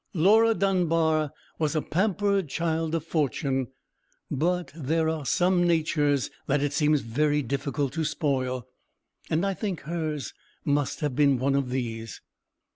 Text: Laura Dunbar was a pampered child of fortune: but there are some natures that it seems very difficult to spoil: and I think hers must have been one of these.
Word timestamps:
Laura 0.15 0.55
Dunbar 0.55 1.31
was 1.59 1.75
a 1.75 1.81
pampered 1.83 2.49
child 2.49 2.95
of 2.95 3.05
fortune: 3.05 3.67
but 4.31 4.71
there 4.75 5.07
are 5.07 5.27
some 5.27 5.67
natures 5.67 6.31
that 6.47 6.63
it 6.63 6.73
seems 6.73 7.01
very 7.01 7.43
difficult 7.43 7.93
to 7.93 8.03
spoil: 8.03 8.67
and 9.29 9.45
I 9.45 9.53
think 9.53 9.81
hers 9.81 10.33
must 10.65 11.01
have 11.01 11.15
been 11.15 11.37
one 11.37 11.53
of 11.53 11.69
these. 11.69 12.19